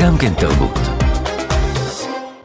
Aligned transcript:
גם 0.00 0.18
כן 0.18 0.34
תרבות. 0.34 0.89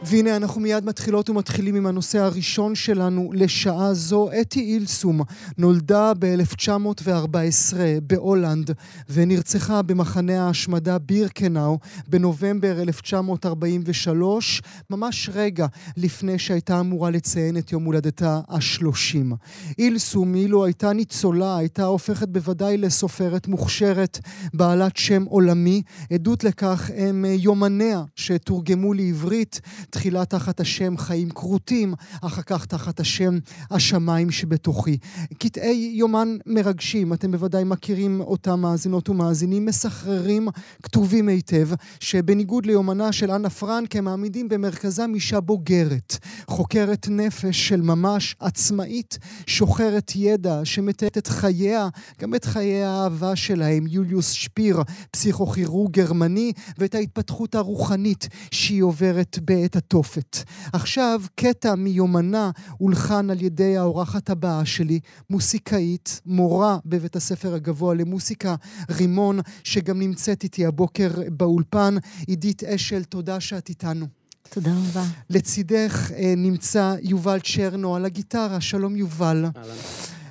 והנה 0.08 0.36
אנחנו 0.36 0.60
מיד 0.60 0.84
מתחילות 0.84 1.30
ומתחילים 1.30 1.74
עם 1.74 1.86
הנושא 1.86 2.18
הראשון 2.18 2.74
שלנו 2.74 3.30
לשעה 3.34 3.94
זו. 3.94 4.28
אתי 4.40 4.60
אילסום 4.60 5.20
נולדה 5.58 6.12
ב-1914 6.18 7.76
בהולנד 8.02 8.70
ונרצחה 9.10 9.82
במחנה 9.82 10.46
ההשמדה 10.46 10.98
בירקנאו 10.98 11.78
בנובמבר 12.08 12.82
1943, 12.82 14.62
ממש 14.90 15.30
רגע 15.32 15.66
לפני 15.96 16.38
שהייתה 16.38 16.80
אמורה 16.80 17.10
לציין 17.10 17.58
את 17.58 17.72
יום 17.72 17.84
הולדתה 17.84 18.40
השלושים. 18.48 19.32
אילסום, 19.78 20.34
אילו 20.34 20.64
הייתה 20.64 20.92
ניצולה, 20.92 21.56
הייתה 21.56 21.84
הופכת 21.84 22.28
בוודאי 22.28 22.76
לסופרת 22.76 23.48
מוכשרת, 23.48 24.18
בעלת 24.54 24.96
שם 24.96 25.24
עולמי. 25.24 25.82
עדות 26.12 26.44
לכך 26.44 26.90
הם 26.96 27.24
יומניה 27.28 28.02
שתורגמו 28.16 28.94
לעברית. 28.94 29.60
תחילה 29.96 30.24
תחת 30.24 30.60
השם 30.60 30.96
חיים 30.96 31.30
כרותים, 31.30 31.94
אחר 32.20 32.42
כך 32.42 32.66
תחת 32.66 33.00
השם 33.00 33.38
השמיים 33.70 34.30
שבתוכי. 34.30 34.96
קטעי 35.38 35.92
יומן 35.94 36.36
מרגשים, 36.46 37.12
אתם 37.12 37.32
בוודאי 37.32 37.64
מכירים 37.64 38.20
אותם 38.20 38.60
מאזינות 38.60 39.08
ומאזינים, 39.08 39.66
מסחררים, 39.66 40.48
כתובים 40.82 41.28
היטב, 41.28 41.68
שבניגוד 42.00 42.66
ליומנה 42.66 43.12
של 43.12 43.30
אנה 43.30 43.50
פרנק, 43.50 43.96
הם 43.96 44.04
מעמידים 44.04 44.48
במרכזם 44.48 45.10
אישה 45.14 45.40
בוגרת, 45.40 46.18
חוקרת 46.48 47.08
נפש 47.10 47.68
של 47.68 47.80
ממש, 47.80 48.36
עצמאית, 48.40 49.18
שוחרת 49.46 50.12
ידע, 50.16 50.60
שמתארת 50.64 51.18
את 51.18 51.26
חייה, 51.26 51.88
גם 52.20 52.34
את 52.34 52.44
חיי 52.44 52.84
האהבה 52.84 53.36
שלהם, 53.36 53.86
יוליוס 53.86 54.30
שפיר, 54.30 54.82
פסיכוכירורג 55.10 55.92
גרמני, 55.92 56.52
ואת 56.78 56.94
ההתפתחות 56.94 57.54
הרוחנית 57.54 58.28
שהיא 58.50 58.82
עוברת 58.82 59.38
בעת 59.42 59.76
התופת. 59.86 60.36
עכשיו, 60.72 61.22
קטע 61.34 61.74
מיומנה 61.74 62.50
הולחן 62.78 63.30
על 63.30 63.42
ידי 63.42 63.76
האורחת 63.76 64.30
הבאה 64.30 64.64
שלי, 64.64 65.00
מוסיקאית, 65.30 66.20
מורה 66.26 66.78
בבית 66.86 67.16
הספר 67.16 67.54
הגבוה 67.54 67.94
למוסיקה, 67.94 68.54
רימון, 68.90 69.40
שגם 69.64 69.98
נמצאת 69.98 70.42
איתי 70.42 70.66
הבוקר 70.66 71.10
באולפן. 71.28 71.94
עידית 72.26 72.64
אשל, 72.64 73.04
תודה 73.04 73.40
שאת 73.40 73.68
איתנו. 73.68 74.06
תודה 74.50 74.70
רבה. 74.70 75.04
לצידך 75.30 76.10
אה, 76.16 76.34
נמצא 76.36 76.94
יובל 77.02 77.38
צ'רנו 77.40 77.96
על 77.96 78.04
הגיטרה. 78.04 78.60
שלום 78.60 78.96
יובל. 78.96 79.44
אהלן. 79.56 79.74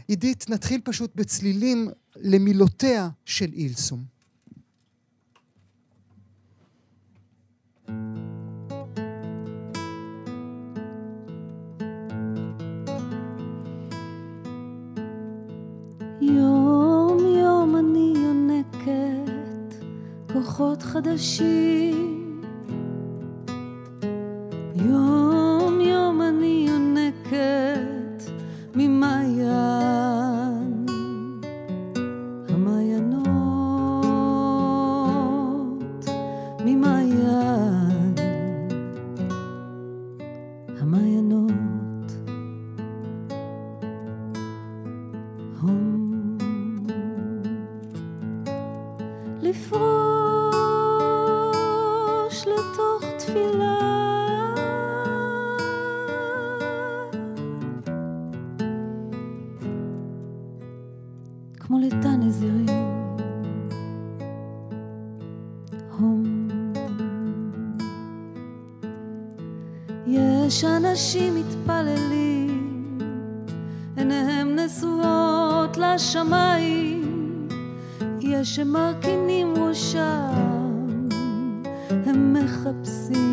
עידית, 0.07 0.49
נתחיל 0.49 0.81
פשוט 0.83 1.11
בצלילים 1.15 1.89
למילותיה 2.15 3.09
של 3.25 3.49
אילסום. 3.53 4.14
יום 16.33 17.17
יום 17.25 17.75
אני 17.75 18.13
יונקת 18.15 19.75
כוחות 20.33 20.83
חדשים. 20.83 22.41
יום 24.75 25.24
הום. 65.99 66.47
יש 70.07 70.63
אנשים 70.63 71.35
מתפללים 71.35 72.97
עיניהם 73.97 74.55
נשואות 74.55 75.77
לשמיים. 75.77 77.47
יש 78.19 78.55
שמרכינים 78.55 79.53
ראשם 79.57 81.07
הם 82.05 82.33
מחפשים 82.33 83.24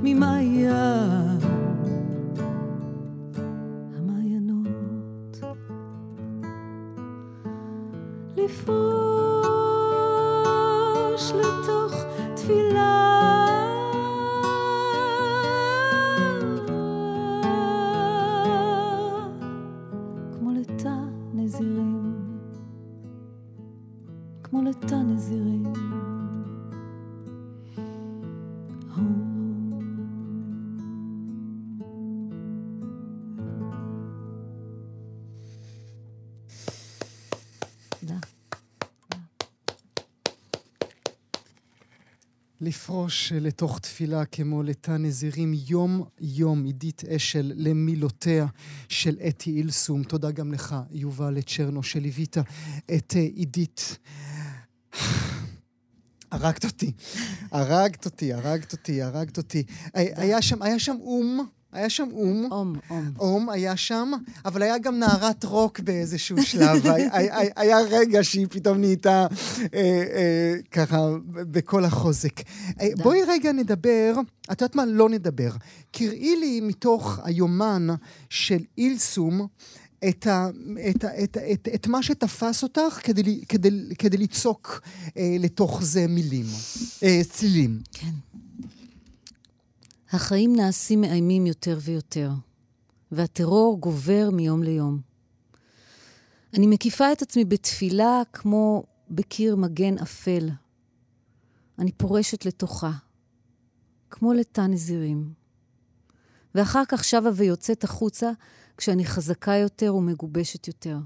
ממעיין 0.03 1.39
המעיינות. 3.97 5.39
לפרוש 8.37 8.83
לתוך 11.31 11.93
תפילה 12.35 12.90
לפרוש 42.71 43.31
לתוך 43.35 43.79
תפילה 43.79 44.25
כמו 44.25 44.63
לתא 44.63 44.91
נזירים 44.91 45.53
יום-יום, 45.67 46.63
עידית 46.63 47.03
אשל 47.05 47.53
למילותיה 47.55 48.45
של 48.89 49.17
אתי 49.27 49.49
אילסום. 49.49 50.03
תודה 50.03 50.31
גם 50.31 50.53
לך, 50.53 50.75
יובל 50.91 51.41
צ'רנו, 51.41 51.83
שליווית 51.83 52.37
את 52.95 53.13
עידית. 53.15 53.97
הרגת 56.31 56.65
אותי, 56.65 56.91
הרגת 57.51 58.05
אותי, 58.05 58.33
הרגת 58.33 58.71
אותי, 58.71 59.01
הרגת 59.01 59.37
אותי. 59.37 59.63
היה 59.93 60.41
שם, 60.41 60.61
היה 60.61 60.79
שם 60.79 60.95
אום. 60.99 61.47
היה 61.71 61.89
שם 61.89 62.07
אום. 62.11 62.47
אום, 62.51 62.73
אום. 62.89 63.11
אום 63.19 63.49
היה 63.49 63.77
שם, 63.77 64.11
אבל 64.45 64.61
היה 64.61 64.77
גם 64.77 64.99
נערת 64.99 65.43
רוק 65.43 65.79
באיזשהו 65.79 66.43
שלב. 66.43 66.85
היה, 67.11 67.37
היה 67.55 67.79
רגע 67.79 68.23
שהיא 68.23 68.47
פתאום 68.49 68.77
נהייתה 68.77 69.27
אה, 69.73 69.79
אה, 70.13 70.55
ככה 70.71 71.09
בכל 71.33 71.85
החוזק. 71.85 72.39
אה, 72.81 72.87
בואי 73.03 73.19
רגע 73.27 73.51
נדבר, 73.51 74.13
את 74.51 74.61
יודעת 74.61 74.75
מה? 74.75 74.85
לא 74.85 75.09
נדבר. 75.09 75.51
קראי 75.91 76.35
לי 76.39 76.61
מתוך 76.61 77.19
היומן 77.23 77.87
של 78.29 78.59
אילסום, 78.77 79.47
את, 80.09 80.27
ה, 80.27 80.49
את, 80.89 81.03
ה, 81.03 81.23
את, 81.23 81.37
את, 81.53 81.67
את 81.75 81.87
מה 81.87 82.03
שתפס 82.03 82.63
אותך 82.63 82.99
כדי, 83.03 83.41
כדי, 83.49 83.69
כדי 83.99 84.17
ליצוק 84.17 84.81
אה, 85.17 85.35
לתוך 85.39 85.83
זה 85.83 86.07
מילים, 86.07 86.45
אה, 87.03 87.21
צלילים. 87.29 87.79
כן. 87.91 88.30
החיים 90.13 90.55
נעשים 90.55 91.01
מאיימים 91.01 91.45
יותר 91.45 91.77
ויותר, 91.81 92.31
והטרור 93.11 93.79
גובר 93.79 94.29
מיום 94.33 94.63
ליום. 94.63 94.99
אני 96.53 96.67
מקיפה 96.67 97.11
את 97.11 97.21
עצמי 97.21 97.45
בתפילה 97.45 98.21
כמו 98.33 98.83
בקיר 99.09 99.55
מגן 99.55 99.97
אפל. 99.97 100.49
אני 101.79 101.91
פורשת 101.91 102.45
לתוכה, 102.45 102.91
כמו 104.09 104.33
לתא 104.33 104.61
נזירים. 104.61 105.33
ואחר 106.55 106.83
כך 106.87 107.03
שבה 107.03 107.29
ויוצאת 107.35 107.83
החוצה 107.83 108.31
כשאני 108.77 109.05
חזקה 109.05 109.55
יותר 109.55 109.95
ומגובשת 109.95 110.67
יותר. 110.67 110.97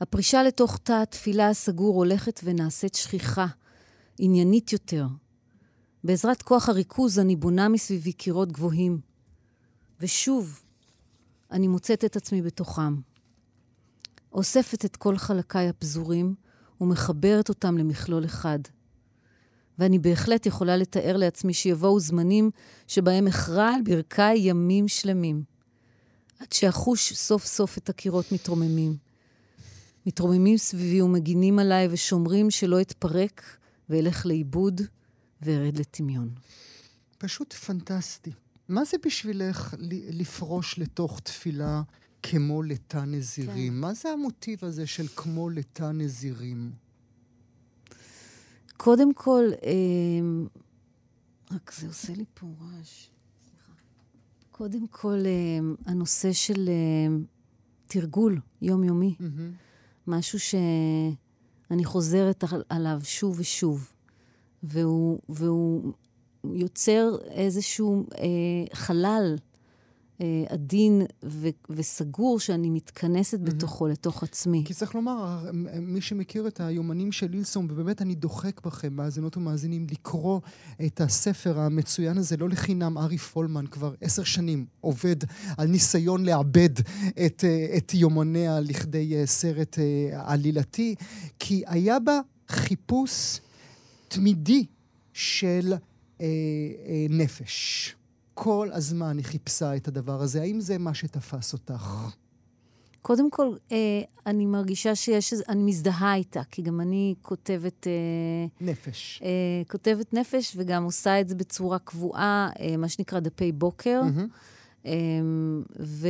הפרישה 0.00 0.42
לתוך 0.42 0.78
תא 0.82 1.02
התפילה 1.02 1.48
הסגור 1.48 1.96
הולכת 1.96 2.40
ונעשית 2.44 2.94
שכיחה, 2.94 3.46
עניינית 4.18 4.72
יותר. 4.72 5.06
בעזרת 6.04 6.42
כוח 6.42 6.68
הריכוז 6.68 7.18
אני 7.18 7.36
בונה 7.36 7.68
מסביבי 7.68 8.12
קירות 8.12 8.52
גבוהים. 8.52 9.00
ושוב, 10.00 10.62
אני 11.50 11.68
מוצאת 11.68 12.04
את 12.04 12.16
עצמי 12.16 12.42
בתוכם. 12.42 12.96
אוספת 14.32 14.84
את 14.84 14.96
כל 14.96 15.16
חלקיי 15.18 15.68
הפזורים 15.68 16.34
ומחברת 16.80 17.48
אותם 17.48 17.78
למכלול 17.78 18.24
אחד. 18.24 18.58
ואני 19.78 19.98
בהחלט 19.98 20.46
יכולה 20.46 20.76
לתאר 20.76 21.16
לעצמי 21.16 21.54
שיבואו 21.54 22.00
זמנים 22.00 22.50
שבהם 22.88 23.26
אכרע 23.26 23.68
על 23.74 23.82
ברכיי 23.82 24.38
ימים 24.38 24.88
שלמים. 24.88 25.42
עד 26.40 26.52
שאחוש 26.52 27.12
סוף 27.12 27.44
סוף 27.44 27.78
את 27.78 27.88
הקירות 27.88 28.32
מתרוממים. 28.32 28.96
מתרוממים 30.06 30.56
סביבי 30.56 31.02
ומגינים 31.02 31.58
עליי 31.58 31.88
ושומרים 31.90 32.50
שלא 32.50 32.80
אתפרק 32.80 33.42
ואלך 33.88 34.26
לאיבוד 34.26 34.80
וארד 35.44 35.76
לטמיון. 35.76 36.34
פשוט 37.18 37.52
פנטסטי. 37.52 38.32
מה 38.68 38.84
זה 38.84 38.96
בשבילך 39.04 39.74
לפרוש 40.10 40.78
לתוך 40.78 41.20
תפילה 41.20 41.82
כמו 42.22 42.62
לתא 42.62 43.04
נזירים? 43.06 43.72
כן. 43.72 43.78
מה 43.80 43.94
זה 43.94 44.08
המוטיב 44.08 44.64
הזה 44.64 44.86
של 44.86 45.06
כמו 45.16 45.50
לתא 45.50 45.90
נזירים? 45.92 46.72
קודם 48.76 49.14
כל, 49.14 49.44
אה, 49.64 50.46
רק 51.50 51.72
זה 51.72 51.86
עושה 51.86 52.12
לי 52.12 52.24
פה 52.34 52.46
רעש. 52.60 53.08
קודם 54.50 54.86
כל, 54.86 55.18
אה, 55.26 55.90
הנושא 55.92 56.32
של 56.32 56.68
אה, 56.68 57.16
תרגול 57.86 58.40
יומיומי, 58.62 59.14
mm-hmm. 59.18 60.06
משהו 60.06 60.38
שאני 60.40 61.84
חוזרת 61.84 62.44
עליו 62.68 63.00
שוב 63.04 63.40
ושוב, 63.40 63.92
והוא, 64.62 65.18
והוא 65.28 65.92
יוצר 66.44 67.16
איזשהו 67.30 68.06
אה, 68.18 68.24
חלל 68.72 69.36
אה, 70.20 70.44
עדין 70.48 71.02
ו- 71.24 71.48
וסגור 71.70 72.40
שאני 72.40 72.70
מתכנסת 72.70 73.38
mm-hmm. 73.38 73.42
בתוכו, 73.42 73.86
לתוך 73.86 74.22
עצמי. 74.22 74.62
כי 74.64 74.74
צריך 74.74 74.94
לומר, 74.94 75.50
מי 75.80 76.00
שמכיר 76.00 76.48
את 76.48 76.60
היומנים 76.60 77.12
של 77.12 77.34
אילסום, 77.34 77.66
ובאמת 77.70 78.02
אני 78.02 78.14
דוחק 78.14 78.66
בכם, 78.66 78.92
מאזינות 78.92 79.36
ומאזינים, 79.36 79.86
לקרוא 79.90 80.40
את 80.86 81.00
הספר 81.00 81.60
המצוין 81.60 82.18
הזה, 82.18 82.36
לא 82.36 82.48
לחינם, 82.48 82.98
ארי 82.98 83.18
פולמן 83.18 83.66
כבר 83.66 83.94
עשר 84.00 84.24
שנים 84.24 84.66
עובד 84.80 85.16
על 85.56 85.68
ניסיון 85.68 86.24
לעבד 86.24 86.78
את, 87.26 87.44
אה, 87.44 87.76
את 87.76 87.94
יומניה 87.94 88.60
לכדי 88.60 89.16
אה, 89.16 89.26
סרט 89.26 89.78
עלילתי, 90.12 90.94
כי 91.38 91.62
היה 91.66 91.98
בה 91.98 92.20
חיפוש 92.48 93.40
תמידי 94.14 94.66
של 95.12 95.72
אה, 95.72 96.26
אה, 96.26 97.06
נפש. 97.10 97.94
כל 98.34 98.68
הזמן 98.72 99.16
היא 99.16 99.24
חיפשה 99.24 99.76
את 99.76 99.88
הדבר 99.88 100.22
הזה. 100.22 100.42
האם 100.42 100.60
זה 100.60 100.78
מה 100.78 100.94
שתפס 100.94 101.52
אותך? 101.52 102.08
קודם 103.02 103.30
כל, 103.30 103.56
אה, 103.72 103.76
אני 104.26 104.46
מרגישה 104.46 104.94
שיש, 104.94 105.34
אני 105.48 105.62
מזדהה 105.62 106.14
איתה, 106.14 106.42
כי 106.50 106.62
גם 106.62 106.80
אני 106.80 107.14
כותבת... 107.22 107.86
אה, 107.86 107.92
נפש. 108.60 109.22
אה, 109.24 109.28
כותבת 109.70 110.14
נפש, 110.14 110.52
וגם 110.56 110.84
עושה 110.84 111.20
את 111.20 111.28
זה 111.28 111.34
בצורה 111.34 111.78
קבועה, 111.78 112.48
אה, 112.60 112.76
מה 112.76 112.88
שנקרא 112.88 113.20
דפי 113.20 113.52
בוקר. 113.52 114.00
Mm-hmm. 114.02 114.86
אה, 114.86 114.92
ו, 115.80 116.08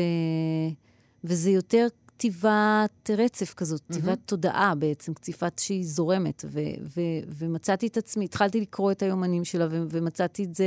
וזה 1.25 1.50
יותר 1.50 1.87
כתיבת 2.22 3.10
רצף 3.19 3.54
כזאת, 3.54 3.82
כתיבת 3.88 4.19
mm-hmm. 4.19 4.26
תודעה 4.26 4.74
בעצם, 4.74 5.14
כתיבת 5.14 5.58
שהיא 5.58 5.86
זורמת. 5.86 6.44
ו, 6.48 6.60
ו, 6.96 7.00
ומצאתי 7.38 7.86
את 7.86 7.96
עצמי, 7.96 8.24
התחלתי 8.24 8.60
לקרוא 8.60 8.92
את 8.92 9.02
היומנים 9.02 9.44
שלה, 9.44 9.66
ו, 9.70 9.82
ומצאתי 9.90 10.44
את 10.44 10.54
זה... 10.54 10.66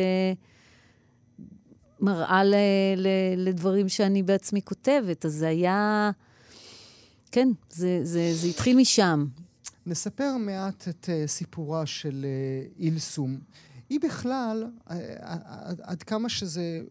מראה 2.00 2.44
ל, 2.44 2.56
ל, 2.98 3.08
לדברים 3.38 3.90
שאני 3.90 4.24
בעצמי 4.24 4.62
כותבת. 4.62 5.26
אז 5.26 5.34
זה 5.34 5.48
היה... 5.48 6.12
כן, 7.32 7.50
זה, 7.70 8.00
זה, 8.04 8.32
זה 8.34 8.48
התחיל 8.48 8.78
משם. 8.78 9.26
נספר 9.86 10.38
מעט 10.38 10.88
את 10.90 11.06
uh, 11.06 11.28
סיפורה 11.28 11.86
של 11.86 12.26
uh, 12.26 12.80
אילסום. 12.80 13.38
היא 13.90 14.00
בכלל, 14.00 14.68
עד, 14.86 15.82
עד 15.82 16.04
כמה 16.04 16.30
שזה 16.30 16.82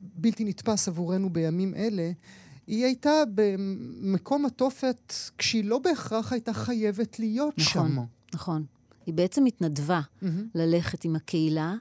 בלתי 0.00 0.44
נתפס 0.44 0.88
עבורנו 0.88 1.30
בימים 1.30 1.74
אלה, 1.74 2.12
היא 2.66 2.84
הייתה 2.84 3.10
במקום 3.34 4.46
התופת 4.46 5.12
כשהיא 5.38 5.64
לא 5.64 5.78
בהכרח 5.78 6.32
הייתה 6.32 6.52
חייבת 6.52 7.18
להיות 7.18 7.54
נכון, 7.58 7.92
שם. 7.92 7.98
נכון. 8.34 8.64
היא 9.06 9.14
בעצם 9.14 9.44
התנדבה 9.46 10.00
mm-hmm. 10.00 10.26
ללכת 10.54 11.04
עם 11.04 11.16
הקהילה. 11.16 11.74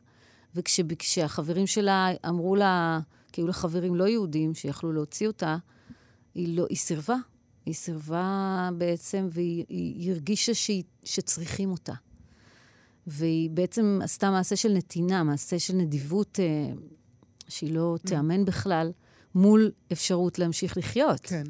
וכשהחברים 0.56 1.68
שלה 1.68 2.08
אמרו 2.28 2.56
לה, 2.56 3.00
כי 3.32 3.42
היו 3.42 3.48
לה 3.48 3.54
חברים 3.54 3.96
לא 3.96 4.08
יהודים 4.08 4.54
שיכלו 4.56 4.92
להוציא 4.92 5.28
אותה, 5.28 5.58
היא, 6.36 6.58
לא, 6.58 6.66
היא 6.70 6.78
סירבה. 6.78 7.16
היא 7.66 7.74
סירבה 7.74 8.70
בעצם, 8.78 9.28
והיא 9.32 10.12
הרגישה 10.12 10.54
שהיא, 10.54 10.84
שצריכים 11.04 11.72
אותה. 11.72 11.94
והיא 13.08 13.50
בעצם 13.50 14.00
עשתה 14.04 14.32
מעשה 14.32 14.56
של 14.56 14.74
נתינה, 14.74 15.24
מעשה 15.24 15.60
של 15.60 15.74
נדיבות 15.74 16.40
אה, 16.40 16.74
שהיא 17.48 17.74
לא. 17.74 17.98
תיאמן 18.06 18.46
בכלל, 18.46 18.92
מול 19.36 19.72
אפשרות 19.92 20.40
להמשיך 20.40 20.78
לחיות. 20.78 21.20
כן. 21.24 21.44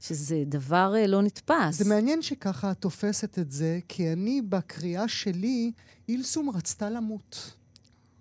שזה 0.00 0.42
דבר 0.46 0.94
אה, 0.96 1.06
לא 1.06 1.22
נתפס. 1.22 1.78
זה 1.78 1.84
מעניין 1.88 2.22
שככה 2.22 2.70
את 2.70 2.78
תופסת 2.78 3.38
את 3.38 3.52
זה, 3.52 3.78
כי 3.88 4.12
אני, 4.12 4.42
בקריאה 4.42 5.08
שלי, 5.08 5.72
אילסום 6.08 6.50
רצתה 6.50 6.90
למות. 6.90 7.54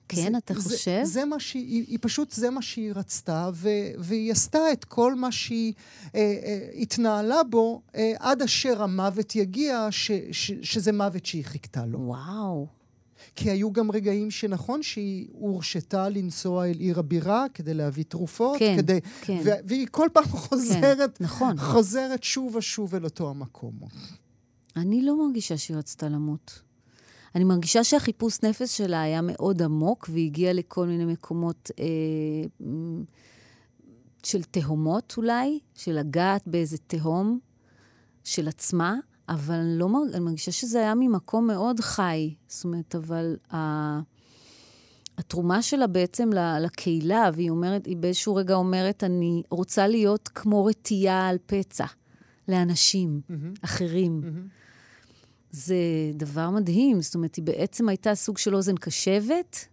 כן, 0.08 0.32
זה, 0.32 0.38
אתה 0.38 0.54
חושב? 0.54 1.02
זה, 1.04 1.06
זה 1.06 1.26
מה 1.26 1.40
שהיא, 1.40 1.68
היא, 1.68 1.86
היא 1.88 1.98
פשוט, 2.02 2.32
זה 2.32 2.50
מה 2.50 2.62
שהיא 2.62 2.92
רצתה, 2.96 3.50
ו, 3.54 3.70
והיא 3.98 4.32
עשתה 4.32 4.72
את 4.72 4.84
כל 4.84 5.16
מה 5.16 5.32
שהיא 5.32 5.74
אה, 6.16 6.20
אה, 6.20 6.70
התנהלה 6.74 7.44
בו 7.44 7.82
אה, 7.96 8.14
עד 8.20 8.42
אשר 8.42 8.84
המוות 8.84 9.36
יגיע, 9.36 9.88
ש, 9.92 10.12
ש, 10.32 10.52
שזה 10.62 10.92
מוות 10.92 11.26
שהיא 11.26 11.46
חיכתה 11.46 11.86
לו. 11.86 12.00
וואו. 12.00 12.68
כי 13.36 13.50
היו 13.50 13.72
גם 13.72 13.92
רגעים 13.92 14.32
שנכון 14.32 14.84
שהיא 14.84 15.28
הורשתה 15.32 16.10
לנסוע 16.10 16.66
אל 16.68 16.80
עיר 16.80 17.00
הבירה 17.00 17.46
כדי 17.54 17.74
להביא 17.74 18.04
תרופות, 18.08 18.60
כן, 18.60 18.78
כדי... 18.78 19.00
כן. 19.22 19.42
ו- 19.46 19.68
והיא 19.68 19.88
כל 19.92 20.08
פעם 20.14 20.24
חוזרת, 20.24 21.18
כן, 21.18 21.24
נכון. 21.24 21.58
חוזרת 21.60 22.24
שוב 22.24 22.56
ושוב 22.56 22.96
אל 22.96 23.04
אותו 23.04 23.30
המקום. 23.30 23.74
אני 24.76 25.02
לא 25.02 25.28
מרגישה 25.28 25.58
שהיא 25.58 25.78
רצתה 25.78 26.10
למות. 26.10 26.62
אני 27.36 27.44
מרגישה 27.44 27.84
שהחיפוש 27.84 28.44
נפש 28.44 28.78
שלה 28.78 29.02
היה 29.02 29.22
מאוד 29.22 29.62
עמוק, 29.62 30.10
והיא 30.12 30.26
הגיעה 30.26 30.54
לכל 30.54 30.88
מיני 30.88 31.06
מקומות 31.06 31.72
אה, 31.80 32.66
של 34.24 34.44
תהומות 34.44 35.14
אולי, 35.18 35.60
של 35.76 35.92
לגעת 35.92 36.48
באיזה 36.48 36.78
תהום 36.78 37.40
של 38.24 38.48
עצמה, 38.48 38.96
אבל 39.30 39.56
אני 39.56 39.80
לא 39.80 39.90
מרג... 39.90 40.10
אני 40.14 40.20
מרגישה 40.20 40.52
שזה 40.52 40.80
היה 40.80 40.96
ממקום 40.96 41.48
מאוד 41.48 41.80
חי. 41.80 42.34
זאת 42.48 42.64
אומרת, 42.64 42.96
אבל 42.96 43.36
ה... 43.54 44.00
התרומה 45.18 45.62
שלה 45.62 45.88
בעצם 45.88 46.30
לקהילה, 46.62 47.30
והיא 47.34 47.50
אומרת, 47.50 47.86
היא 47.86 47.98
באיזשהו 47.98 48.36
רגע 48.36 48.56
אומרת, 48.56 49.04
אני 49.04 49.44
רוצה 49.50 49.88
להיות 49.88 50.28
כמו 50.28 50.66
רטייה 50.66 51.28
על 51.28 51.38
פצע 51.46 51.86
לאנשים 52.48 53.22
mm-hmm. 53.30 53.34
אחרים. 53.62 54.22
Mm-hmm. 54.24 54.64
זה 55.52 55.76
דבר 56.14 56.50
מדהים. 56.50 57.02
זאת 57.02 57.16
אומרת, 57.16 57.36
היא 57.36 57.44
בעצם 57.44 57.90
הייתה 57.90 58.16
סוג 58.16 58.38
של 58.38 58.56
אוזן 58.56 58.76
קשבת. 58.76 59.68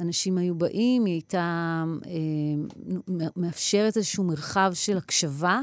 אנשים 0.00 0.38
היו 0.38 0.54
באים, 0.54 1.04
היא 1.04 1.14
הייתה 1.14 1.84
אה, 2.06 3.22
מאפשרת 3.36 3.96
איזשהו 3.96 4.24
מרחב 4.24 4.70
של 4.74 4.96
הקשבה, 4.96 5.60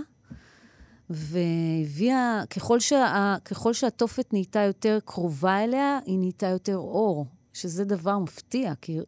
והביאה, 1.09 2.43
ככל, 2.49 2.79
שה, 2.79 3.35
ככל 3.45 3.73
שהתופת 3.73 4.33
נהייתה 4.33 4.59
יותר 4.59 4.99
קרובה 5.05 5.63
אליה, 5.63 5.99
היא 6.05 6.19
נהייתה 6.19 6.47
יותר 6.47 6.77
אור. 6.77 7.25
שזה 7.57 7.85
דבר 7.85 8.19
מפתיע, 8.19 8.73
כי 8.81 8.99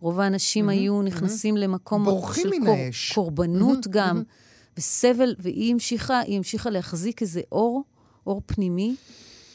רוב 0.00 0.20
האנשים 0.20 0.68
mm-hmm, 0.68 0.72
היו 0.72 1.02
נכנסים 1.02 1.54
mm-hmm. 1.54 1.58
למקום 1.58 2.04
של 2.34 2.50
קור, 2.64 2.76
קורבנות 3.14 3.86
mm-hmm, 3.86 3.90
גם, 3.90 4.18
mm-hmm. 4.18 4.78
וסבל, 4.78 5.34
והיא 5.38 5.72
המשיכה, 5.72 6.20
המשיכה 6.28 6.70
להחזיק 6.70 7.22
איזה 7.22 7.40
אור, 7.52 7.84
אור 8.26 8.42
פנימי, 8.46 8.96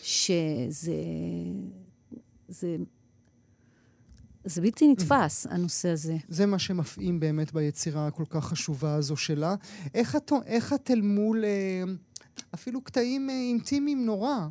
שזה... 0.04 0.94
זה, 2.48 2.76
זה 4.46 4.62
בלתי 4.62 4.88
נתפס, 4.88 5.48
הנושא 5.50 5.90
הזה. 5.90 6.18
זה 6.28 6.46
מה 6.46 6.60
שמפעים 6.60 7.20
באמת 7.20 7.54
ביצירה 7.54 8.08
הכל 8.08 8.24
כך 8.30 8.46
חשובה 8.46 8.96
הזו 8.96 9.18
שלה. 9.18 9.56
איך 9.94 10.16
את, 10.16 10.32
איך 10.46 10.74
את 10.74 10.92
אל 10.92 11.02
מול 11.02 11.46
אה, 11.46 11.84
אפילו 12.54 12.82
קטעים 12.82 13.30
אה, 13.30 13.36
אינטימיים 13.36 14.06
נורא? 14.06 14.48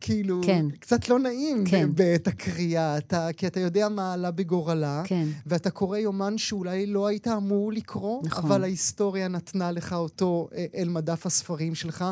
כאילו, 0.00 0.40
כן. 0.44 0.66
קצת 0.80 1.08
לא 1.08 1.18
נעים 1.18 1.64
כן. 1.64 1.88
בעת 1.94 2.26
הקריאה, 2.26 2.98
אתה, 2.98 3.28
כי 3.36 3.46
אתה 3.46 3.60
יודע 3.60 3.88
מה 3.88 4.12
עלה 4.12 4.30
בגורלה, 4.30 5.02
כן. 5.04 5.28
ואתה 5.46 5.70
קורא 5.70 5.98
יומן 5.98 6.38
שאולי 6.38 6.86
לא 6.86 7.06
היית 7.06 7.28
אמור 7.28 7.72
לקרוא, 7.72 8.22
נכון. 8.24 8.44
אבל 8.44 8.62
ההיסטוריה 8.62 9.28
נתנה 9.28 9.70
לך 9.70 9.92
אותו 9.92 10.48
אה, 10.54 10.66
אל 10.74 10.88
מדף 10.88 11.26
הספרים 11.26 11.74
שלך, 11.74 12.04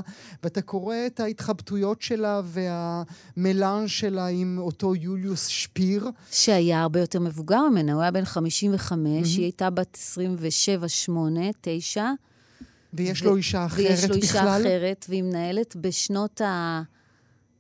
ואתה 0.43 0.63
קורא 0.63 0.97
את 1.07 1.21
ההתחבטויות 1.21 2.03
שלה 2.03 2.41
והמלאנג' 2.45 3.87
שלה 3.87 4.27
עם 4.27 4.59
אותו 4.59 4.95
יוליוס 4.95 5.47
שפיר. 5.47 6.11
שהיה 6.33 6.83
הרבה 6.83 7.01
יותר 7.01 7.21
מבוגר 7.21 7.69
ממנה, 7.69 7.93
הוא 7.93 8.03
היה 8.03 8.11
בן 8.11 8.25
55, 8.25 9.03
mm-hmm. 9.03 9.37
היא 9.37 9.43
הייתה 9.43 9.71
בת 9.71 9.97
27, 10.01 10.89
8, 10.89 11.41
9. 11.61 12.11
ויש 12.95 13.23
ו- 13.23 13.25
לו 13.25 13.37
אישה 13.37 13.67
אחרת 13.67 13.81
בכלל? 13.81 13.93
ויש 13.93 14.11
לו 14.11 14.15
אישה 14.15 14.41
בכלל? 14.41 14.61
אחרת, 14.61 15.07
והיא 15.09 15.23
מנהלת 15.23 15.77
בשנות 15.77 16.41
ה... 16.41 16.83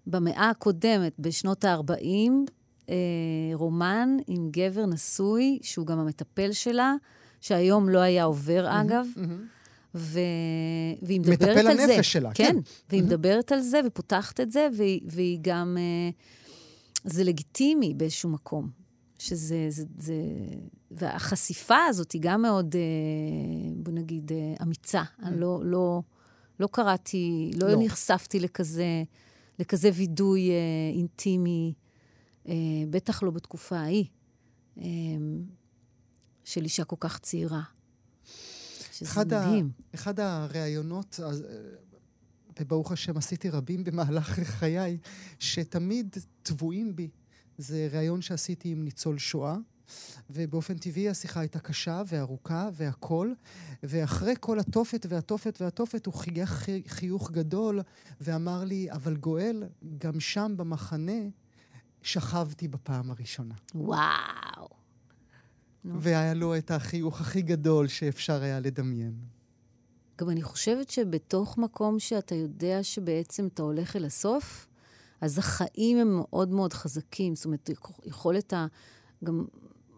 במאה 0.06 0.50
הקודמת, 0.50 1.12
בשנות 1.18 1.64
ה-40, 1.64 2.30
אה, 2.88 2.94
רומן 3.54 4.16
עם 4.26 4.48
גבר 4.50 4.86
נשוי, 4.86 5.58
שהוא 5.62 5.86
גם 5.86 5.98
המטפל 5.98 6.52
שלה, 6.52 6.94
שהיום 7.40 7.88
לא 7.88 7.98
היה 7.98 8.24
עובר, 8.24 8.66
mm-hmm, 8.66 8.80
אגב. 8.80 9.06
Mm-hmm. 9.16 9.56
ו... 9.94 10.20
והיא 11.02 11.20
מדברת 11.20 11.40
על 11.40 11.54
זה. 11.54 11.74
מטפל 11.74 11.80
הנפש 11.90 12.12
שלה, 12.12 12.30
כן. 12.34 12.44
כן, 12.44 12.56
והיא. 12.90 13.02
מדברת 13.02 13.52
על 13.52 13.60
זה 13.60 13.80
ופותחת 13.86 14.40
את 14.40 14.52
זה, 14.52 14.68
והיא, 14.76 15.00
והיא 15.06 15.38
גם... 15.42 15.76
אה, 15.80 16.10
זה 17.04 17.24
לגיטימי 17.24 17.94
באיזשהו 17.94 18.30
מקום. 18.30 18.70
שזה... 19.18 19.66
זה, 19.68 19.84
זה... 19.98 20.14
והחשיפה 20.90 21.84
הזאת 21.88 22.12
היא 22.12 22.20
גם 22.24 22.42
מאוד, 22.42 22.76
אה, 22.76 23.70
בוא 23.76 23.92
נגיד, 23.92 24.32
אה, 24.32 24.54
אמיצה. 24.62 25.02
אני 25.22 25.40
לא, 25.40 25.60
לא, 25.64 26.02
לא 26.60 26.68
קראתי, 26.72 27.50
לא, 27.56 27.68
לא 27.68 27.76
נחשפתי 27.78 28.40
לכזה... 28.40 29.02
לכזה 29.58 29.90
וידוי 29.94 30.50
אה, 30.50 30.54
אינטימי, 30.94 31.74
אה, 32.48 32.54
בטח 32.90 33.22
לא 33.22 33.30
בתקופה 33.30 33.76
ההיא, 33.76 34.04
אה, 34.78 34.84
של 36.44 36.64
אישה 36.64 36.84
כל 36.84 36.96
כך 37.00 37.18
צעירה. 37.18 37.62
שזה 38.92 39.10
אחד 39.10 39.26
מדהים. 39.26 39.70
ה, 39.92 39.94
אחד 39.94 40.20
הראיונות, 40.20 41.20
אה, 41.22 41.30
וברוך 42.60 42.92
השם 42.92 43.16
עשיתי 43.16 43.50
רבים 43.50 43.84
במהלך 43.84 44.40
חיי, 44.58 44.98
שתמיד 45.38 46.16
טבועים 46.42 46.96
בי. 46.96 47.08
זה 47.58 47.88
ראיון 47.92 48.22
שעשיתי 48.22 48.68
עם 48.68 48.84
ניצול 48.84 49.18
שואה, 49.18 49.56
ובאופן 50.30 50.78
טבעי 50.78 51.08
השיחה 51.08 51.40
הייתה 51.40 51.58
קשה 51.58 52.02
וארוכה 52.06 52.68
והכול, 52.72 53.34
ואחרי 53.82 54.34
כל 54.40 54.58
התופת 54.58 55.06
והתופת 55.08 55.60
והתופת 55.60 56.06
הוא 56.06 56.14
חייך 56.14 56.68
חיוך 56.86 57.30
גדול 57.30 57.80
ואמר 58.20 58.64
לי, 58.64 58.92
אבל 58.92 59.16
גואל, 59.16 59.64
גם 59.98 60.20
שם 60.20 60.54
במחנה 60.56 61.22
שכבתי 62.02 62.68
בפעם 62.68 63.10
הראשונה. 63.10 63.54
וואו. 63.74 64.68
והיה 65.84 66.34
לו 66.34 66.56
את 66.56 66.70
החיוך 66.70 67.20
הכי 67.20 67.42
גדול 67.42 67.88
שאפשר 67.88 68.42
היה 68.42 68.60
לדמיין. 68.60 69.14
גם 70.18 70.30
אני 70.30 70.42
חושבת 70.42 70.90
שבתוך 70.90 71.58
מקום 71.58 71.98
שאתה 71.98 72.34
יודע 72.34 72.82
שבעצם 72.82 73.46
אתה 73.46 73.62
הולך 73.62 73.96
אל 73.96 74.04
הסוף, 74.04 74.68
אז 75.20 75.38
החיים 75.38 75.98
הם 75.98 76.16
מאוד 76.16 76.48
מאוד 76.48 76.72
חזקים. 76.72 77.34
זאת 77.34 77.44
אומרת, 77.44 77.70
יכולת 78.04 78.52
ה... 78.52 78.66
גם 79.24 79.44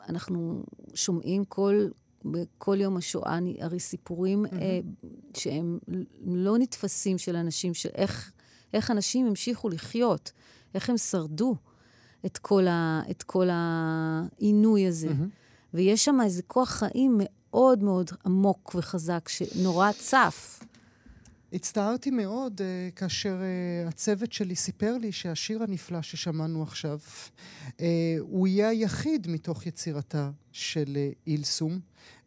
אנחנו 0.09 0.63
שומעים 0.95 1.45
כל, 1.45 1.89
בכל 2.25 2.81
יום 2.81 2.97
השואה, 2.97 3.39
הרי 3.61 3.81
סיפורים 3.81 4.45
mm-hmm. 4.45 4.55
אה, 4.55 4.81
שהם 5.37 5.79
לא 6.25 6.59
נתפסים 6.59 7.19
של 7.19 7.37
אנשים, 7.37 7.75
של 7.75 7.89
איך, 7.95 8.33
איך 8.75 8.91
אנשים 8.91 9.27
המשיכו 9.27 9.69
לחיות, 9.69 10.33
איך 10.75 10.91
הם 10.91 10.97
שרדו 10.97 11.57
את 12.27 12.39
כל, 12.39 12.67
ה, 12.67 13.03
את 13.11 13.23
כל 13.23 13.49
העינוי 13.53 14.87
הזה. 14.87 15.09
Mm-hmm. 15.09 15.75
ויש 15.75 16.05
שם 16.05 16.19
איזה 16.25 16.43
כוח 16.43 16.69
חיים 16.71 17.21
מאוד 17.21 17.83
מאוד 17.83 18.11
עמוק 18.27 18.75
וחזק, 18.75 19.29
שנורא 19.29 19.93
צף. 19.93 20.61
הצטערתי 21.53 22.11
מאוד 22.11 22.61
uh, 22.61 22.95
כאשר 22.97 23.37
uh, 23.37 23.89
הצוות 23.89 24.33
שלי 24.33 24.57
סיפר 24.57 24.99
לי 24.99 25.13
שהשיר 25.13 25.63
הנפלא 25.63 26.03
ששמענו 26.03 26.63
עכשיו, 26.63 26.99
uh, 27.67 27.71
הוא 28.21 28.47
יהיה 28.47 28.69
היחיד 28.69 29.27
מתוך 29.31 29.67
יצירתה 29.67 30.31
של 30.53 30.85
uh, 30.85 31.15
אילסום, 31.27 31.79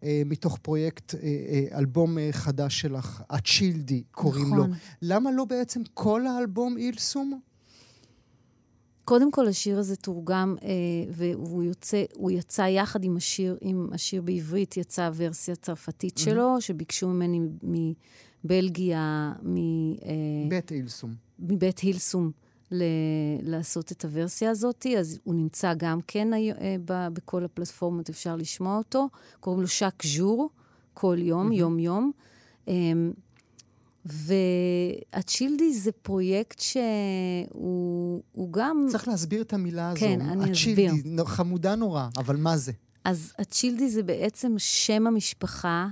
uh, 0.02 0.06
מתוך 0.26 0.58
פרויקט, 0.58 1.12
uh, 1.12 1.18
uh, 1.18 1.78
אלבום 1.78 2.18
uh, 2.18 2.22
חדש 2.32 2.82
שלך, 2.82 3.24
הצ'ילדי 3.30 4.04
קוראים 4.12 4.48
נכון. 4.48 4.58
לו. 4.70 4.76
למה 5.02 5.32
לא 5.32 5.46
בעצם 5.46 5.82
כל 5.94 6.28
האלבום 6.28 6.78
אילסום? 6.78 7.40
קודם 9.06 9.32
כל, 9.32 9.48
השיר 9.48 9.80
הזה 9.80 9.96
תורגם, 9.96 10.56
אה, 10.64 10.70
והוא 11.10 11.64
יוצא, 11.64 12.04
הוא 12.16 12.32
יצא 12.32 12.62
יחד 12.62 13.04
עם 13.04 13.18
השיר, 13.18 13.58
עם 13.62 13.90
השיר 13.92 14.22
בעברית, 14.22 14.78
יצאה 14.78 15.10
ורסיה 15.16 15.56
צרפתית 15.56 16.18
mm-hmm. 16.18 16.22
שלו, 16.22 16.62
שביקשו 16.62 17.08
ממני 17.08 17.40
מ... 17.40 17.94
בלגיה, 18.44 19.34
מ... 19.44 19.56
אה, 19.58 20.12
בית 20.50 20.70
הילסום. 20.70 21.14
מבית 21.40 21.80
הילסום. 21.80 22.32
ל- 22.72 22.84
לעשות 23.42 23.92
את 23.92 24.06
הוורסיה 24.06 24.50
הזאת, 24.52 24.86
אז 25.00 25.20
הוא 25.24 25.36
נמצא 25.36 25.74
גם 25.78 26.00
כן 26.08 26.34
אה, 26.34 26.40
ב- 26.86 27.08
בכל 27.14 27.46
הפלטפורמות, 27.46 28.10
אפשר 28.10 28.36
לשמוע 28.36 28.78
אותו. 28.78 29.08
קוראים 29.40 29.62
לו 29.62 29.68
שק 29.68 30.04
ז'ור, 30.06 30.50
כל 30.94 31.18
יום. 31.20 31.52
יום-יום. 31.52 32.12
אה, 32.68 32.74
והצ'ילדי 34.06 35.74
זה 35.74 35.92
פרויקט 35.92 36.60
שהוא 36.60 38.22
גם... 38.52 38.86
צריך 38.92 39.08
להסביר 39.08 39.42
את 39.42 39.54
המילה 39.54 39.90
הזו. 39.90 40.00
כן, 40.00 40.22
אני 40.22 40.52
אסביר. 40.52 40.92
הצ'ילדי, 40.92 41.26
חמודה 41.26 41.76
נורא, 41.76 42.08
אבל 42.18 42.36
מה 42.36 42.58
זה? 42.58 42.72
אז 43.06 43.34
הצ'ילדי 43.40 43.90
זה 43.90 44.04
בעצם 44.04 44.54
שם 44.58 45.08
המשפחה 45.08 45.88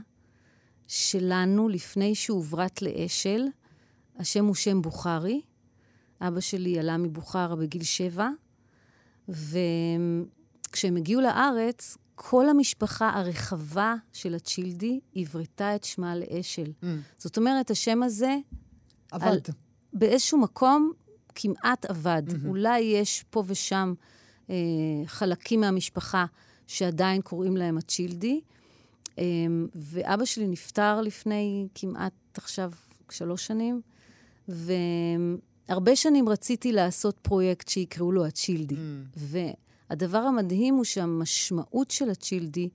שלנו 0.89 1.69
לפני 1.69 2.15
שהוברט 2.15 2.81
לאשל. 2.81 3.45
השם 4.17 4.45
הוא 4.45 4.55
שם 4.55 4.81
בוכרי. 4.81 5.41
אבא 6.21 6.39
שלי 6.39 6.79
עלה 6.79 6.97
מבוכרה 6.97 7.55
בגיל 7.55 7.83
שבע, 7.83 8.29
וכשהם 9.29 10.97
הגיעו 10.97 11.21
לארץ, 11.21 11.97
כל 12.15 12.49
המשפחה 12.49 13.09
הרחבה 13.09 13.95
של 14.13 14.35
הצ'ילדי 14.35 14.99
הברתה 15.15 15.75
את 15.75 15.83
שמה 15.83 16.15
לאשל. 16.15 16.71
Mm. 16.81 16.85
זאת 17.17 17.37
אומרת, 17.37 17.71
השם 17.71 18.03
הזה... 18.03 18.35
עבד. 19.11 19.25
על, 19.25 19.39
באיזשהו 19.93 20.37
מקום 20.37 20.91
כמעט 21.35 21.85
עבד. 21.85 22.23
Mm-hmm. 22.27 22.47
אולי 22.47 22.79
יש 22.79 23.25
פה 23.29 23.43
ושם 23.47 23.93
אה, 24.49 24.55
חלקים 25.05 25.61
מהמשפחה 25.61 26.25
שעדיין 26.67 27.21
קוראים 27.21 27.57
להם 27.57 27.77
הצ'ילדי, 27.77 28.41
ואבא 29.75 30.25
שלי 30.25 30.47
נפטר 30.47 31.01
לפני 31.01 31.67
כמעט 31.75 32.13
עכשיו 32.33 32.71
שלוש 33.09 33.47
שנים, 33.47 33.81
והרבה 34.47 35.95
שנים 35.95 36.29
רציתי 36.29 36.71
לעשות 36.71 37.19
פרויקט 37.21 37.67
שיקראו 37.67 38.11
לו 38.11 38.25
הצ'ילדי. 38.25 38.75
Mm. 38.75 39.17
והדבר 39.89 40.17
המדהים 40.17 40.75
הוא 40.75 40.83
שהמשמעות 40.83 41.91
של 41.91 42.09
הצ'ילדי, 42.09 42.69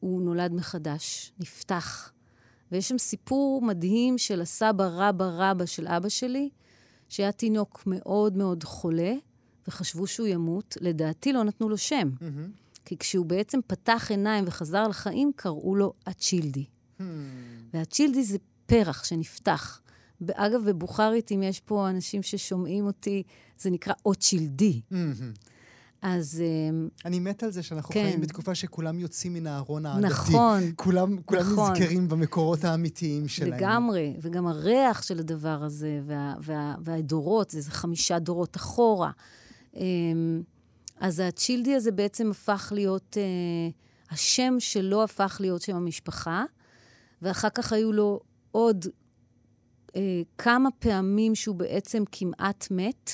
הוא 0.00 0.22
נולד 0.22 0.52
מחדש, 0.52 1.32
נפתח. 1.40 2.12
ויש 2.72 2.88
שם 2.88 2.98
סיפור 2.98 3.62
מדהים 3.62 4.18
של 4.18 4.40
הסבא 4.40 4.88
רבא 4.92 5.30
רבא 5.32 5.66
של 5.66 5.86
אבא 5.88 6.08
שלי, 6.08 6.48
שהיה 7.08 7.32
תינוק 7.32 7.82
מאוד 7.86 8.36
מאוד 8.36 8.64
חולה, 8.64 9.12
וחשבו 9.68 10.06
שהוא 10.06 10.26
ימות. 10.26 10.76
לדעתי 10.80 11.32
לא 11.32 11.44
נתנו 11.44 11.68
לו 11.68 11.78
שם, 11.78 12.10
מהמם. 12.20 12.50
כי 12.92 12.98
כשהוא 12.98 13.26
בעצם 13.26 13.60
פתח 13.66 14.06
עיניים 14.10 14.44
וחזר 14.46 14.88
לחיים, 14.88 15.32
קראו 15.36 15.76
לו 15.76 15.92
אצ'ילדי. 16.10 16.64
Hmm. 16.98 17.02
והצ'ילדי 17.74 18.24
זה 18.24 18.38
פרח 18.66 19.04
שנפתח. 19.04 19.80
אגב, 20.34 20.60
בבוכרית, 20.66 21.32
אם 21.32 21.42
יש 21.42 21.60
פה 21.60 21.90
אנשים 21.90 22.22
ששומעים 22.22 22.86
אותי, 22.86 23.22
זה 23.58 23.70
נקרא 23.70 23.94
אוצ'ילדי. 24.06 24.80
מהמם. 24.90 25.32
אז 26.02 26.42
אמ, 26.70 26.88
אני 27.04 27.20
מת 27.20 27.42
על 27.42 27.50
זה 27.50 27.62
שאנחנו 27.62 27.94
כן. 27.94 28.04
חיים 28.08 28.20
בתקופה 28.20 28.54
שכולם 28.54 28.98
יוצאים 28.98 29.34
מן 29.34 29.46
הארון 29.46 29.86
העדתי. 29.86 30.06
נכון, 30.06 30.62
כולם, 30.76 31.16
כולם 31.22 31.52
נכון. 31.52 31.72
נזכרים 31.72 32.08
במקורות 32.08 32.64
האמיתיים 32.64 33.28
שלהם. 33.28 33.52
לגמרי, 33.52 34.16
וגם 34.20 34.46
הריח 34.46 35.02
של 35.02 35.18
הדבר 35.18 35.62
הזה, 35.64 36.00
וה, 36.06 36.34
וה, 36.42 36.74
והדורות, 36.84 37.50
זה, 37.50 37.60
זה 37.60 37.70
חמישה 37.70 38.18
דורות 38.18 38.56
אחורה. 38.56 39.10
אז 41.02 41.20
הצ'ילדי 41.20 41.74
הזה 41.74 41.92
בעצם 41.92 42.30
הפך 42.30 42.72
להיות, 42.74 43.16
אה, 43.16 43.70
השם 44.10 44.54
שלו 44.58 45.02
הפך 45.02 45.36
להיות 45.40 45.62
שם 45.62 45.76
המשפחה, 45.76 46.44
ואחר 47.22 47.48
כך 47.50 47.72
היו 47.72 47.92
לו 47.92 48.20
עוד 48.52 48.86
אה, 49.96 50.22
כמה 50.38 50.68
פעמים 50.78 51.34
שהוא 51.34 51.56
בעצם 51.56 52.02
כמעט 52.12 52.68
מת, 52.70 53.10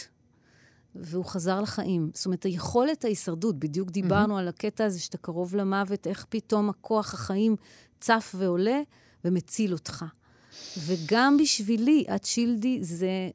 והוא 0.95 1.25
חזר 1.25 1.61
לחיים. 1.61 2.11
זאת 2.15 2.27
אומרת, 2.27 2.45
היכולת 2.45 3.05
ההישרדות, 3.05 3.59
בדיוק 3.59 3.91
דיברנו 3.91 4.39
על 4.39 4.49
הקטע 4.49 4.85
הזה 4.85 5.01
שאתה 5.01 5.19
קרוב 5.19 5.57
למוות, 5.57 6.07
איך 6.07 6.27
פתאום 6.29 6.69
הכוח 6.71 7.15
החיים 7.15 7.57
צף 8.01 8.35
ועולה 8.39 8.81
ומציל 9.25 9.73
אותך. 9.73 10.05
וגם 10.87 11.37
בשבילי, 11.37 12.05
הצ'ילדי 12.09 12.79
זה, 12.85 13.31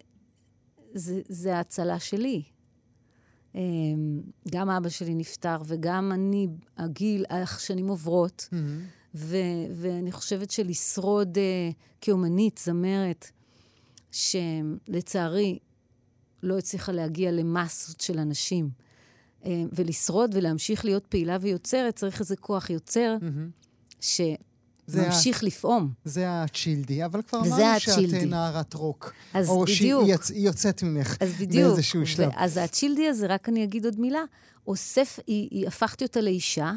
זה, 0.93 1.21
זה 1.29 1.57
ההצלה 1.57 1.99
שלי. 1.99 2.52
אמ, 3.55 4.21
גם 4.51 4.69
אבא 4.69 4.89
שלי 4.89 5.15
נפטר, 5.15 5.57
וגם 5.65 6.11
אני, 6.11 6.47
הגיל, 6.77 7.25
השנים 7.29 7.87
עוברות, 7.87 8.49
מהמם. 8.51 8.79
ו- 9.15 9.65
ואני 9.75 10.11
חושבת 10.11 10.51
שלשרוד 10.51 11.37
uh, 11.37 11.73
כאומנית, 12.01 12.59
זמרת, 12.63 13.31
שלצערי 14.11 15.59
לא 16.43 16.57
הצליחה 16.57 16.91
להגיע 16.91 17.31
למסות 17.31 18.01
של 18.01 18.19
אנשים, 18.19 18.69
uh, 19.41 19.45
ולשרוד 19.73 20.35
ולהמשיך 20.35 20.85
להיות 20.85 21.07
פעילה 21.07 21.37
ויוצרת, 21.41 21.95
צריך 21.95 22.19
איזה 22.19 22.35
כוח 22.35 22.69
יוצר 22.69 23.15
מהמם. 23.21 23.49
זה 24.87 25.03
שממשיך 25.03 25.43
לפעום. 25.43 25.93
זה 26.05 26.25
הצ'ילדי, 26.43 27.05
אבל 27.05 27.21
כבר 27.21 27.39
אמרנו 27.39 27.79
שאת. 27.79 28.13
אה, 28.13 28.25
נערת 28.25 28.73
רוק. 28.73 29.13
אז 29.33 29.49
או 29.49 29.61
בדיוק. 29.63 29.77
שהיא 30.05 30.15
יצ- 30.15 30.31
היא 30.33 30.45
יוצאת 30.45 30.83
ממך 30.83 31.17
אז 31.19 31.29
בדיוק. 31.39 31.67
באיזשהו 31.73 32.07
שלב. 32.07 32.29
אז 32.35 32.57
הצ'ילדי 32.57 33.07
הזה, 33.07 33.27
רק 33.27 33.49
אני 33.49 33.63
אגיד 33.63 33.85
עוד 33.85 33.99
מילה, 33.99 34.23
אוסף, 34.67 35.19
היא, 35.27 35.47
היא, 35.51 35.67
הפכתי 35.67 36.03
אותה 36.05 36.21
לאישה, 36.21 36.71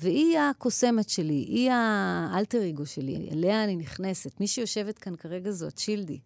והיא 0.00 0.38
הקוסמת 0.38 1.08
שלי, 1.08 1.32
היא 1.34 1.70
האלטר 1.72 2.68
אגו 2.70 2.86
שלי, 2.86 3.28
אליה 3.32 3.64
אני 3.64 3.76
נכנסת. 3.76 4.40
מי 4.40 4.46
שיושבת 4.46 4.98
כאן 4.98 5.16
כרגע 5.16 5.50
זו 5.50 5.66
הצ'ילדי. 5.66 6.18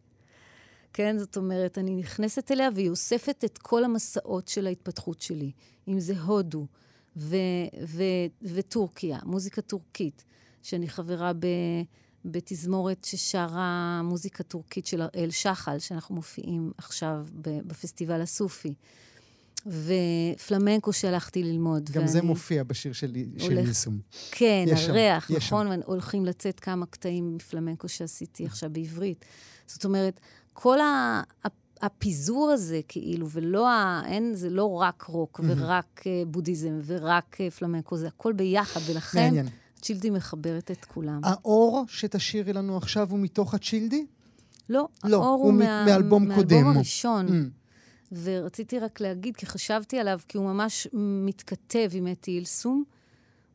כן, 0.93 1.17
זאת 1.19 1.37
אומרת, 1.37 1.79
אני 1.79 1.97
נכנסת 1.97 2.51
אליה 2.53 2.69
והיא 2.75 2.91
אוספת 2.91 3.45
את 3.45 3.59
כל 3.59 3.85
המסעות 3.85 4.49
של 4.49 4.67
ההתפתחות 4.67 5.21
שלי, 5.21 5.51
אם 5.89 6.01
זה 6.01 6.21
הודו 6.21 6.67
ו- 7.17 7.37
ו- 7.87 8.03
וטורקיה, 8.43 9.19
מוזיקה 9.25 9.63
טורקית, 9.63 10.25
שאני 10.67 10.89
חברה 10.89 11.33
ב... 11.33 11.47
בתזמורת 12.25 13.05
ששרה 13.05 14.01
מוזיקה 14.05 14.43
טורקית 14.43 14.87
של 14.87 15.03
הראל 15.03 15.31
שחל, 15.31 15.79
שאנחנו 15.79 16.15
מופיעים 16.15 16.73
עכשיו 16.79 17.27
בפסטיבל 17.67 18.21
הסופי. 18.21 18.75
ופלמנקו 19.67 20.93
שהלכתי 20.93 21.43
ללמוד. 21.43 21.91
גם. 21.91 22.07
זה 22.07 22.23
מופיע 22.23 22.65
בשיר 22.65 22.93
של 22.93 23.13
של 23.39 23.59
יישום. 23.59 23.99
כן, 24.31 24.65
יש 24.69 24.81
שם, 24.81 24.91
הריח, 24.91 25.31
יש 25.31 25.47
נכון? 25.47 25.67
והולכים 25.67 26.25
לצאת 26.25 26.61
כמה 26.61 26.87
קטעים 26.87 27.37
מפלמנקו 27.37 27.89
שעשיתי 27.89 28.47
עכשיו 28.47 28.71
בעברית. 28.73 29.25
זאת 29.67 29.85
אומרת, 29.85 30.21
כל 30.53 30.81
ה... 30.81 31.23
הפיזור 31.83 32.51
הזה, 32.51 32.81
כאילו, 32.89 33.31
ולא 33.31 33.69
ה... 33.69 34.03
אין, 34.07 34.35
זה 34.35 34.51
לא 34.51 34.73
רק 34.73 35.03
רוק 35.03 35.41
ורק 35.45 36.03
אה, 36.07 36.23
בודהיזם 36.27 36.79
ורק 36.87 37.41
אה, 37.41 37.51
פלמנקו, 37.51 37.97
זה 37.97 38.07
הכל 38.07 38.33
ביחד, 38.33 38.81
ולכן 38.87 39.25
מעניין. 39.25 39.47
צ'ילדי 39.81 40.11
מחברת 40.11 40.71
את 40.71 40.85
כולם. 40.85 41.21
האור 41.25 41.85
שתשאירי 41.89 42.53
לנו 42.53 42.77
עכשיו 42.77 43.11
הוא 43.11 43.19
מתוך 43.19 43.55
הצ'ילדי? 43.55 44.07
לא, 44.69 44.89
לא, 45.05 45.17
האור 45.17 45.35
הוא 45.35 45.45
הוא 45.45 45.53
מה- 45.53 45.85
מאלבום 45.87 46.35
קודם. 46.35 46.55
מהאלבום 46.57 46.77
הראשון. 46.77 47.29
Mm. 47.29 48.13
ורציתי 48.23 48.79
רק 48.79 49.01
להגיד, 49.01 49.37
כי 49.37 49.47
חשבתי 49.47 49.99
עליו, 49.99 50.21
כי 50.29 50.39
הוא 50.39 50.47
ממש 50.47 50.89
מתכתב 51.27 51.91
עם 51.93 52.07
אתי 52.13 52.31
אילסום, 52.31 52.85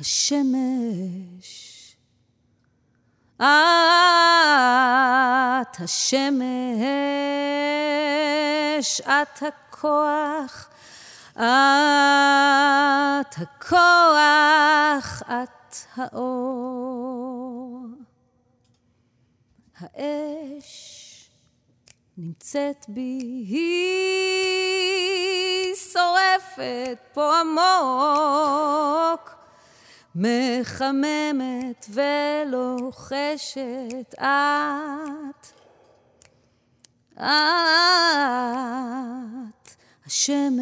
השמש. 0.00 1.71
את 3.42 3.46
השמש, 5.80 6.20
את 9.00 9.42
הכוח, 9.42 10.68
את 11.34 11.40
הכוח, 13.36 15.22
את 15.26 15.76
האור. 15.96 17.78
האש 19.80 21.08
נמצאת 22.16 22.86
בי, 22.88 23.18
היא 23.48 24.12
שורפת 25.74 26.98
פה 27.12 27.40
עמוק, 27.40 29.41
מחממת 30.14 31.86
ולוחשת 31.90 33.54
את. 34.20 35.46
את 37.14 37.22
השמש, 40.06 40.52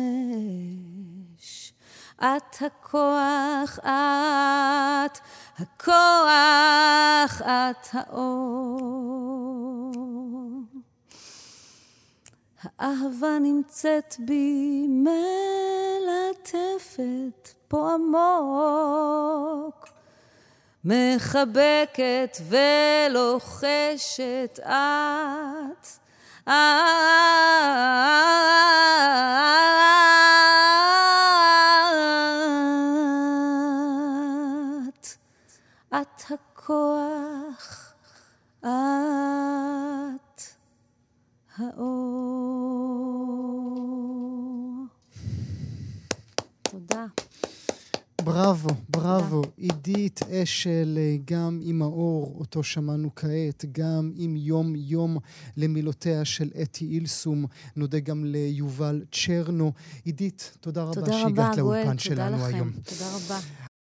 את 2.16 2.56
הכוח, 2.60 3.78
את 3.78 5.18
הכוח, 5.58 7.42
את 7.42 7.88
האור. 7.92 9.69
האהבה 12.80 13.38
נמצאת 13.40 14.16
בי 14.18 14.86
מלטפת 14.88 16.48
פה 17.68 17.94
עמוק, 17.94 19.88
מחבקת 20.84 22.36
ולוחשת 23.10 24.60
את. 24.62 25.86
את, 26.44 27.39
אשל, 50.42 50.98
אה, 51.00 51.16
גם 51.24 51.60
עם 51.62 51.82
האור, 51.82 52.36
אותו 52.38 52.62
שמענו 52.62 53.10
כעת, 53.16 53.64
גם 53.72 54.12
עם 54.16 54.36
יום 54.36 54.74
יום 54.76 55.18
למילותיה 55.56 56.24
של 56.24 56.50
אתי 56.62 56.84
אילסום. 56.84 57.44
נודה 57.76 57.98
גם 57.98 58.24
ליובל 58.24 59.02
צ'רנו. 59.12 59.72
עידית, 60.04 60.56
תודה 60.60 60.82
רבה 60.82 60.94
תודה 60.94 61.12
שהגעת 61.12 61.52
רבה, 61.52 61.62
גואל, 61.62 61.84
לאולפן 61.84 61.96
תודה 61.96 62.00
שלנו 62.00 62.36
לכם. 62.36 62.54
היום. 62.54 62.70
תודה 62.70 63.16
רבה. 63.16 63.38